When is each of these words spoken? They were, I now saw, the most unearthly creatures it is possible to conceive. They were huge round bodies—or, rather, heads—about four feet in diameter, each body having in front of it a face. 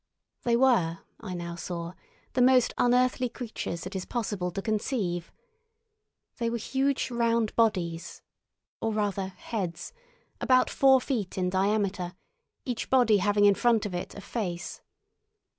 They 0.41 0.55
were, 0.57 1.01
I 1.19 1.35
now 1.35 1.53
saw, 1.53 1.93
the 2.33 2.41
most 2.41 2.73
unearthly 2.75 3.29
creatures 3.29 3.85
it 3.85 3.95
is 3.95 4.03
possible 4.03 4.49
to 4.49 4.59
conceive. 4.59 5.31
They 6.39 6.49
were 6.49 6.57
huge 6.57 7.11
round 7.11 7.55
bodies—or, 7.55 8.91
rather, 8.91 9.27
heads—about 9.27 10.71
four 10.71 11.01
feet 11.01 11.37
in 11.37 11.51
diameter, 11.51 12.15
each 12.65 12.89
body 12.89 13.17
having 13.17 13.45
in 13.45 13.53
front 13.53 13.85
of 13.85 13.93
it 13.93 14.15
a 14.15 14.21
face. 14.21 14.81